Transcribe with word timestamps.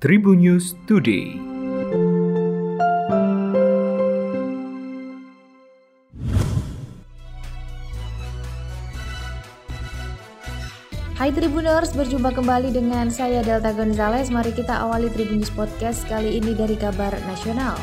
Tribun 0.00 0.40
News 0.40 0.72
Today. 0.88 1.36
Hai 11.20 11.28
Tribuners, 11.36 11.92
berjumpa 11.92 12.32
kembali 12.32 12.72
dengan 12.72 13.12
saya 13.12 13.44
Delta 13.44 13.76
Gonzales. 13.76 14.32
Mari 14.32 14.56
kita 14.56 14.80
awali 14.80 15.12
Tribun 15.12 15.44
News 15.44 15.52
Podcast 15.52 16.08
kali 16.08 16.40
ini 16.40 16.56
dari 16.56 16.80
kabar 16.80 17.12
nasional. 17.28 17.76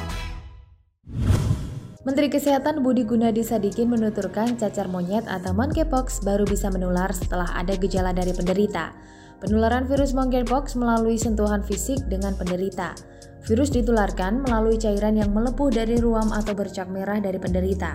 Menteri 2.01 2.33
Kesehatan 2.33 2.81
Budi 2.81 3.05
Gunadi 3.05 3.45
Sadikin 3.45 3.93
menuturkan 3.93 4.57
cacar 4.57 4.89
monyet 4.89 5.29
atau 5.29 5.53
monkeypox 5.53 6.25
baru 6.25 6.49
bisa 6.49 6.73
menular 6.73 7.13
setelah 7.13 7.53
ada 7.53 7.77
gejala 7.77 8.09
dari 8.09 8.33
penderita. 8.33 8.89
Penularan 9.37 9.85
virus 9.85 10.17
monkeypox 10.17 10.73
melalui 10.73 11.13
sentuhan 11.13 11.61
fisik 11.61 12.01
dengan 12.09 12.33
penderita. 12.33 12.97
Virus 13.45 13.69
ditularkan 13.69 14.41
melalui 14.41 14.81
cairan 14.81 15.13
yang 15.13 15.29
melepuh 15.29 15.69
dari 15.69 16.01
ruam 16.01 16.33
atau 16.33 16.57
bercak 16.57 16.89
merah 16.89 17.21
dari 17.21 17.37
penderita. 17.37 17.93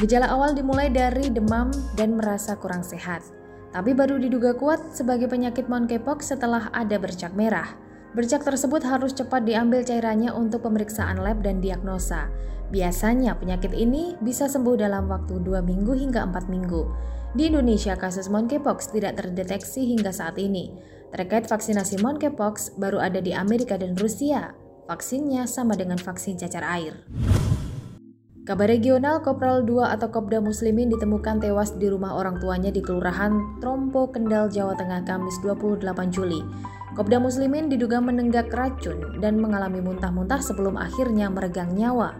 Gejala 0.00 0.32
awal 0.32 0.56
dimulai 0.56 0.88
dari 0.88 1.28
demam 1.28 1.68
dan 1.92 2.16
merasa 2.16 2.56
kurang 2.56 2.80
sehat, 2.80 3.20
tapi 3.68 3.92
baru 3.92 4.16
diduga 4.16 4.56
kuat 4.56 4.80
sebagai 4.96 5.28
penyakit 5.28 5.68
monkeypox 5.68 6.32
setelah 6.32 6.72
ada 6.72 6.96
bercak 6.96 7.36
merah. 7.36 7.68
Bercak 8.16 8.40
tersebut 8.40 8.80
harus 8.80 9.12
cepat 9.12 9.44
diambil 9.44 9.84
cairannya 9.84 10.32
untuk 10.32 10.64
pemeriksaan 10.64 11.20
lab 11.20 11.44
dan 11.44 11.60
diagnosa. 11.60 12.32
Biasanya 12.68 13.32
penyakit 13.40 13.72
ini 13.72 14.12
bisa 14.20 14.44
sembuh 14.44 14.76
dalam 14.76 15.08
waktu 15.08 15.40
2 15.40 15.64
minggu 15.64 15.96
hingga 15.96 16.28
4 16.28 16.52
minggu. 16.52 16.82
Di 17.32 17.48
Indonesia, 17.48 17.96
kasus 17.96 18.28
monkeypox 18.28 18.92
tidak 18.92 19.16
terdeteksi 19.20 19.88
hingga 19.88 20.12
saat 20.12 20.36
ini. 20.36 20.76
Terkait 21.08 21.48
vaksinasi 21.48 22.04
monkeypox, 22.04 22.76
baru 22.76 23.00
ada 23.00 23.24
di 23.24 23.32
Amerika 23.32 23.80
dan 23.80 23.96
Rusia. 23.96 24.52
Vaksinnya 24.84 25.48
sama 25.48 25.76
dengan 25.76 25.96
vaksin 25.96 26.36
cacar 26.36 26.64
air. 26.64 27.04
Kabar 28.48 28.68
regional, 28.68 29.20
Kopral 29.20 29.64
2 29.64 29.92
atau 29.92 30.08
Kopda 30.08 30.40
Muslimin 30.40 30.88
ditemukan 30.88 31.40
tewas 31.44 31.76
di 31.76 31.84
rumah 31.88 32.16
orang 32.16 32.40
tuanya 32.40 32.72
di 32.72 32.80
Kelurahan 32.80 33.60
Trompo, 33.60 34.08
Kendal, 34.08 34.48
Jawa 34.48 34.72
Tengah, 34.72 35.04
Kamis 35.04 35.36
28 35.44 35.84
Juli. 36.08 36.40
Kopda 36.96 37.20
Muslimin 37.20 37.68
diduga 37.68 38.00
menenggak 38.00 38.48
racun 38.52 39.20
dan 39.20 39.36
mengalami 39.36 39.84
muntah-muntah 39.84 40.40
sebelum 40.40 40.80
akhirnya 40.80 41.28
meregang 41.28 41.76
nyawa. 41.76 42.16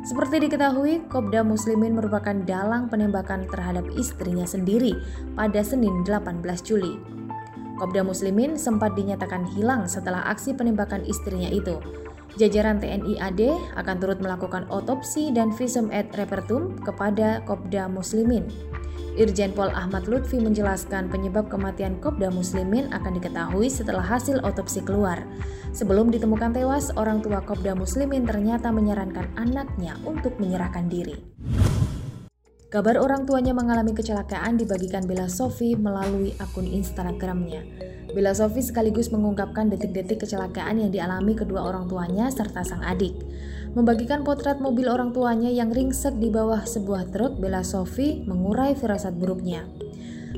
Seperti 0.00 0.48
diketahui, 0.48 1.04
Kopda 1.12 1.44
Muslimin 1.44 1.92
merupakan 1.92 2.32
dalang 2.48 2.88
penembakan 2.88 3.44
terhadap 3.44 3.84
istrinya 4.00 4.48
sendiri 4.48 4.96
pada 5.36 5.60
Senin 5.60 6.00
18 6.08 6.40
Juli. 6.64 6.96
Kopda 7.76 8.00
Muslimin 8.00 8.56
sempat 8.56 8.96
dinyatakan 8.96 9.44
hilang 9.52 9.84
setelah 9.84 10.24
aksi 10.32 10.56
penembakan 10.56 11.04
istrinya 11.04 11.52
itu. 11.52 11.76
Jajaran 12.40 12.80
TNI 12.80 13.20
AD 13.20 13.42
akan 13.76 13.96
turut 14.00 14.24
melakukan 14.24 14.64
otopsi 14.72 15.36
dan 15.36 15.52
visum 15.52 15.92
et 15.92 16.08
repertum 16.16 16.80
kepada 16.80 17.44
Kopda 17.44 17.84
Muslimin. 17.90 18.48
Irjen 19.18 19.50
Pol 19.50 19.70
Ahmad 19.74 20.06
Lutfi 20.06 20.38
menjelaskan 20.38 21.10
penyebab 21.10 21.50
kematian 21.50 21.98
Kopda 21.98 22.30
Muslimin 22.30 22.90
akan 22.94 23.18
diketahui 23.18 23.66
setelah 23.66 24.02
hasil 24.06 24.38
otopsi 24.46 24.86
keluar. 24.86 25.18
Sebelum 25.74 26.14
ditemukan 26.14 26.54
tewas, 26.54 26.94
orang 26.94 27.18
tua 27.18 27.42
Kopda 27.42 27.74
Muslimin 27.74 28.22
ternyata 28.22 28.70
menyarankan 28.70 29.26
anaknya 29.34 29.98
untuk 30.06 30.38
menyerahkan 30.38 30.86
diri. 30.86 31.18
Kabar 32.70 33.02
orang 33.02 33.26
tuanya 33.26 33.50
mengalami 33.50 33.90
kecelakaan 33.90 34.54
dibagikan 34.54 35.02
Bella 35.02 35.26
Sofi 35.26 35.74
melalui 35.74 36.38
akun 36.38 36.70
Instagramnya. 36.70 37.66
Bella 38.14 38.30
Sofi 38.30 38.62
sekaligus 38.62 39.10
mengungkapkan 39.10 39.66
detik-detik 39.74 40.22
kecelakaan 40.22 40.78
yang 40.78 40.94
dialami 40.94 41.34
kedua 41.34 41.66
orang 41.66 41.90
tuanya 41.90 42.30
serta 42.30 42.62
sang 42.62 42.86
adik. 42.86 43.18
Membagikan 43.74 44.22
potret 44.22 44.62
mobil 44.62 44.86
orang 44.86 45.10
tuanya 45.10 45.50
yang 45.50 45.74
ringsek 45.74 46.14
di 46.22 46.30
bawah 46.30 46.62
sebuah 46.62 47.10
truk, 47.10 47.42
Bella 47.42 47.66
Sofi 47.66 48.22
mengurai 48.22 48.78
firasat 48.78 49.18
buruknya. 49.18 49.66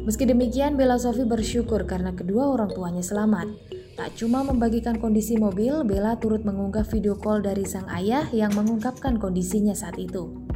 Meski 0.00 0.24
demikian, 0.24 0.80
Bella 0.80 0.96
Sofi 0.96 1.28
bersyukur 1.28 1.84
karena 1.84 2.16
kedua 2.16 2.48
orang 2.48 2.72
tuanya 2.72 3.04
selamat. 3.04 3.52
Tak 3.92 4.16
cuma 4.16 4.40
membagikan 4.40 4.96
kondisi 4.96 5.36
mobil, 5.36 5.84
Bella 5.84 6.16
turut 6.16 6.48
mengunggah 6.48 6.88
video 6.88 7.12
call 7.12 7.44
dari 7.44 7.68
sang 7.68 7.92
ayah 7.92 8.24
yang 8.32 8.56
mengungkapkan 8.56 9.20
kondisinya 9.20 9.76
saat 9.76 10.00
itu. 10.00 10.51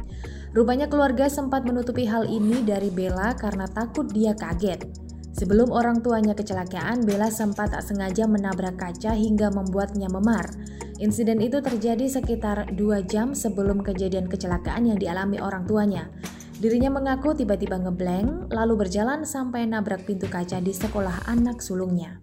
Rupanya 0.57 0.89
keluarga 0.89 1.29
sempat 1.29 1.69
menutupi 1.69 2.09
hal 2.09 2.25
ini 2.25 2.65
dari 2.65 2.89
Bella 2.89 3.37
karena 3.37 3.69
takut 3.69 4.09
dia 4.09 4.33
kaget. 4.33 4.89
Sebelum 5.37 5.69
orang 5.69 6.01
tuanya 6.01 6.33
kecelakaan, 6.33 7.05
Bella 7.05 7.29
sempat 7.29 7.77
tak 7.77 7.85
sengaja 7.85 8.25
menabrak 8.25 8.73
kaca 8.73 9.13
hingga 9.13 9.53
membuatnya 9.53 10.09
memar. 10.09 10.49
Insiden 10.97 11.45
itu 11.45 11.61
terjadi 11.61 12.09
sekitar 12.09 12.73
dua 12.73 13.05
jam 13.05 13.37
sebelum 13.37 13.85
kejadian 13.85 14.25
kecelakaan 14.25 14.89
yang 14.89 14.97
dialami 14.97 15.37
orang 15.37 15.69
tuanya. 15.69 16.09
Dirinya 16.57 16.89
mengaku 16.89 17.37
tiba-tiba 17.37 17.77
ngeblank, 17.77 18.49
lalu 18.49 18.81
berjalan 18.81 19.29
sampai 19.29 19.69
nabrak 19.69 20.09
pintu 20.09 20.25
kaca 20.25 20.57
di 20.57 20.73
sekolah 20.73 21.29
anak 21.29 21.61
sulungnya. 21.61 22.17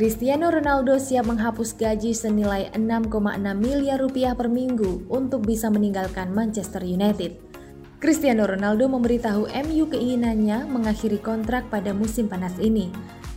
Cristiano 0.00 0.48
Ronaldo 0.48 0.96
siap 0.96 1.28
menghapus 1.28 1.76
gaji 1.76 2.16
senilai 2.16 2.72
6,6 2.72 3.12
miliar 3.52 4.00
rupiah 4.00 4.32
per 4.32 4.48
minggu 4.48 5.04
untuk 5.12 5.44
bisa 5.44 5.68
meninggalkan 5.68 6.32
Manchester 6.32 6.80
United. 6.80 7.36
Cristiano 8.00 8.48
Ronaldo 8.48 8.88
memberitahu 8.88 9.52
MU 9.52 9.84
keinginannya 9.92 10.64
mengakhiri 10.72 11.20
kontrak 11.20 11.68
pada 11.68 11.92
musim 11.92 12.32
panas 12.32 12.56
ini. 12.56 12.88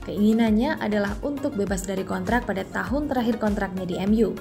Keinginannya 0.07 0.79
adalah 0.79 1.19
untuk 1.19 1.51
bebas 1.59 1.83
dari 1.83 2.07
kontrak 2.07 2.47
pada 2.47 2.63
tahun 2.71 3.11
terakhir 3.11 3.43
kontraknya 3.43 3.83
di 3.83 3.99
MU. 4.07 4.31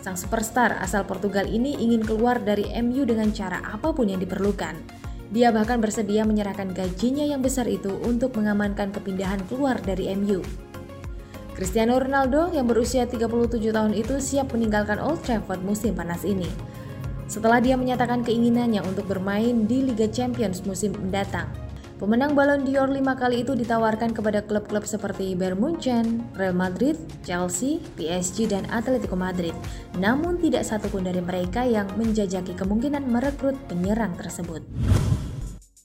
Sang 0.00 0.16
superstar 0.16 0.80
asal 0.80 1.04
Portugal 1.04 1.44
ini 1.44 1.76
ingin 1.76 2.00
keluar 2.00 2.40
dari 2.40 2.72
MU 2.80 3.04
dengan 3.04 3.36
cara 3.36 3.60
apa 3.68 3.92
pun 3.92 4.08
yang 4.08 4.24
diperlukan. 4.24 4.80
Dia 5.28 5.52
bahkan 5.52 5.76
bersedia 5.76 6.24
menyerahkan 6.24 6.72
gajinya 6.72 7.28
yang 7.28 7.44
besar 7.44 7.68
itu 7.68 8.00
untuk 8.00 8.32
mengamankan 8.40 8.96
kepindahan 8.96 9.44
keluar 9.44 9.76
dari 9.84 10.08
MU. 10.16 10.69
Cristiano 11.60 12.00
Ronaldo 12.00 12.48
yang 12.56 12.64
berusia 12.64 13.04
37 13.04 13.28
tahun 13.68 13.92
itu 13.92 14.16
siap 14.16 14.56
meninggalkan 14.56 14.96
Old 14.96 15.20
Trafford 15.20 15.60
musim 15.60 15.92
panas 15.92 16.24
ini. 16.24 16.48
Setelah 17.28 17.60
dia 17.60 17.76
menyatakan 17.76 18.24
keinginannya 18.24 18.80
untuk 18.80 19.04
bermain 19.04 19.68
di 19.68 19.84
Liga 19.84 20.08
Champions 20.08 20.64
musim 20.64 20.96
mendatang. 20.96 21.52
Pemenang 22.00 22.32
Ballon 22.32 22.64
d'Or 22.64 22.88
lima 22.88 23.12
kali 23.12 23.44
itu 23.44 23.52
ditawarkan 23.52 24.16
kepada 24.16 24.40
klub-klub 24.40 24.88
seperti 24.88 25.36
Bayern 25.36 25.60
Munchen, 25.60 26.24
Real 26.32 26.56
Madrid, 26.56 26.96
Chelsea, 27.28 27.84
PSG, 28.00 28.48
dan 28.48 28.64
Atletico 28.72 29.20
Madrid. 29.20 29.52
Namun 30.00 30.40
tidak 30.40 30.64
satupun 30.64 31.04
dari 31.04 31.20
mereka 31.20 31.60
yang 31.68 31.92
menjajaki 32.00 32.56
kemungkinan 32.56 33.04
merekrut 33.04 33.60
penyerang 33.68 34.16
tersebut. 34.16 34.64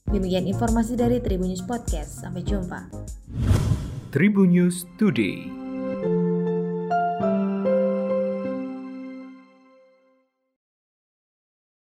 Demikian 0.08 0.48
informasi 0.48 0.96
dari 0.96 1.20
Tribun 1.20 1.52
News 1.52 1.68
Podcast. 1.68 2.24
Sampai 2.24 2.40
jumpa. 2.48 2.88
Tribun 4.08 4.56
News 4.56 4.88
Today. 4.96 5.55